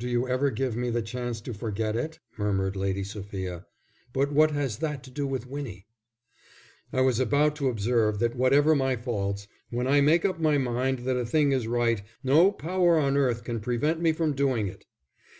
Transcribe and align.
"Do 0.00 0.08
you 0.08 0.26
ever 0.26 0.50
give 0.50 0.74
me 0.74 0.90
the 0.90 1.00
chance 1.00 1.40
to 1.42 1.54
forget 1.54 1.94
it?" 1.94 2.18
murmured 2.36 2.74
Lady 2.74 3.04
Sophia. 3.04 3.66
"But 4.12 4.32
what 4.32 4.50
has 4.50 4.78
that 4.78 5.04
to 5.04 5.12
do 5.12 5.28
with 5.28 5.46
Winnie?" 5.46 5.86
"I 6.92 7.02
was 7.02 7.20
about 7.20 7.54
to 7.54 7.68
observe 7.68 8.18
that 8.18 8.34
whatever 8.34 8.74
my 8.74 8.96
faults, 8.96 9.46
when 9.70 9.86
I 9.86 10.00
make 10.00 10.24
up 10.24 10.40
my 10.40 10.58
mind 10.58 11.04
that 11.04 11.16
a 11.16 11.24
thing 11.24 11.52
is 11.52 11.68
right, 11.68 12.02
no 12.24 12.50
power 12.50 12.98
on 12.98 13.16
earth 13.16 13.44
can 13.44 13.60
prevent 13.60 14.00
me 14.00 14.10
from 14.12 14.32
doing 14.34 14.66
it. 14.66 14.86